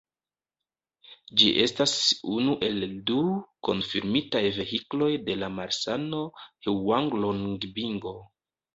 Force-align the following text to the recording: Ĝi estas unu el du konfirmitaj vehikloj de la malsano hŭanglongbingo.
Ĝi 1.41 1.49
estas 1.65 1.93
unu 2.37 2.55
el 2.69 2.81
du 3.11 3.19
konfirmitaj 3.69 4.43
vehikloj 4.59 5.13
de 5.31 5.39
la 5.45 5.53
malsano 5.61 6.27
hŭanglongbingo. 6.73 8.21